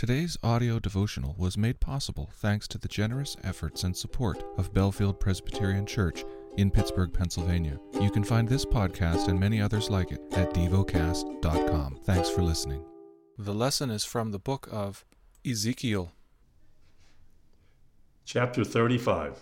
[0.00, 5.20] Today's audio devotional was made possible thanks to the generous efforts and support of Bellefield
[5.20, 6.24] Presbyterian Church
[6.56, 7.78] in Pittsburgh, Pennsylvania.
[8.00, 11.98] You can find this podcast and many others like it at devocast.com.
[12.04, 12.82] Thanks for listening.
[13.36, 15.04] The lesson is from the book of
[15.46, 16.12] Ezekiel.
[18.24, 19.36] Chapter 35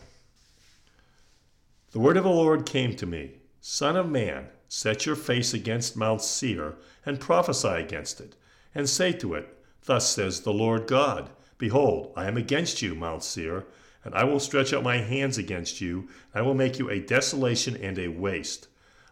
[1.93, 5.97] The word of the Lord came to me Son of man, set your face against
[5.97, 6.75] Mount Seir,
[7.07, 8.35] and prophesy against it,
[8.75, 9.55] and say to it,
[9.85, 13.65] Thus says the Lord God Behold, I am against you, Mount Seir,
[14.05, 17.01] and I will stretch out my hands against you, and I will make you a
[17.01, 18.69] desolation and a waste.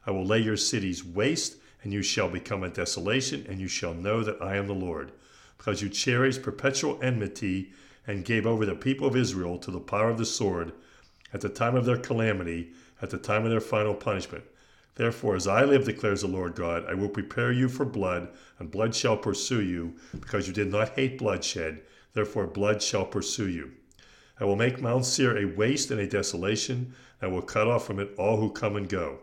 [0.06, 3.94] I will lay your cities waste, and you shall become a desolation, and you shall
[3.94, 5.12] know that I am the Lord,
[5.58, 7.72] because you cherished perpetual enmity
[8.06, 10.72] and gave over the people of Israel to the power of the sword
[11.32, 12.70] at the time of their calamity,
[13.02, 14.44] at the time of their final punishment.
[14.96, 18.28] Therefore, as I live, declares the Lord God, I will prepare you for blood,
[18.58, 21.82] and blood shall pursue you, because you did not hate bloodshed.
[22.14, 23.72] Therefore, blood shall pursue you.
[24.40, 28.00] I will make Mount Seir a waste and a desolation, and will cut off from
[28.00, 29.18] it all who come and go.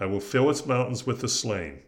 [0.00, 1.80] I will fill its mountains with the slain.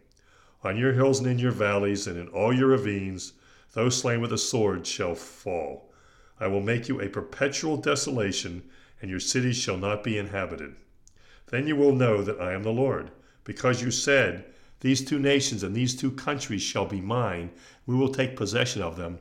[0.63, 3.33] On your hills and in your valleys, and in all your ravines,
[3.73, 5.91] those slain with the sword shall fall.
[6.39, 8.69] I will make you a perpetual desolation,
[9.01, 10.75] and your cities shall not be inhabited.
[11.47, 13.11] Then you will know that I am the Lord,
[13.45, 14.43] because you said,
[14.81, 17.51] These two nations and these two countries shall be mine,
[17.85, 19.19] we will take possession of them,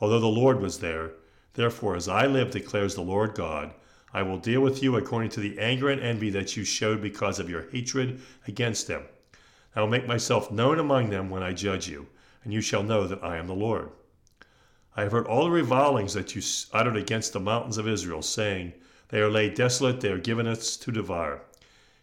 [0.00, 1.12] although the Lord was there.
[1.54, 3.72] Therefore, as I live, declares the Lord God,
[4.12, 7.38] I will deal with you according to the anger and envy that you showed because
[7.38, 9.04] of your hatred against them.
[9.74, 12.08] I will make myself known among them when I judge you,
[12.42, 13.90] and you shall know that I am the Lord.
[14.96, 18.72] I have heard all the revilings that you uttered against the mountains of Israel, saying,
[19.10, 21.42] They are laid desolate, they are given us to devour.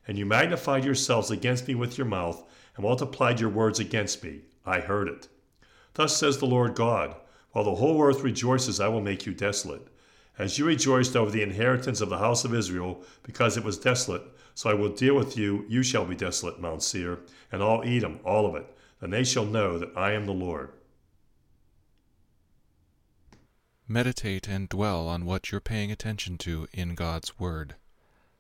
[0.08, 2.44] And you magnified yourselves against me with your mouth,
[2.75, 4.41] and multiplied your words against me.
[4.66, 5.27] I heard it.
[5.95, 7.16] Thus says the Lord God
[7.52, 9.88] While the whole earth rejoices, I will make you desolate.
[10.38, 14.22] As you rejoiced over the inheritance of the house of Israel, because it was desolate,
[14.53, 15.66] so I will deal with you.
[15.67, 17.20] You shall be desolate, Mount Seir,
[17.52, 18.65] and all Edom, all of it.
[19.02, 20.71] Then they shall know that I am the Lord.
[23.87, 27.76] Meditate and dwell on what you're paying attention to in God's Word.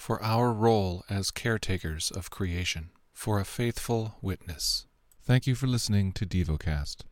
[0.00, 4.86] For our role as caretakers of creation for a faithful witness.
[5.22, 7.02] Thank you for listening to DevoCast.